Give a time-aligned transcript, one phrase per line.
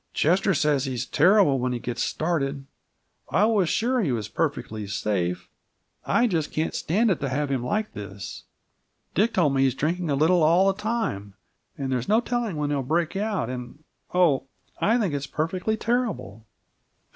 [0.15, 2.65] "Chester says he's terrible when he gets started.
[3.29, 5.47] I was sure he was perfectly safe!
[6.07, 8.45] I just can't stand it to have him like this.
[9.13, 11.35] Dick told me he's drinking a little all the time,
[11.77, 14.47] and there's no telling when he'll break out, and Oh,
[14.79, 16.47] I think it's perfectly terrible!"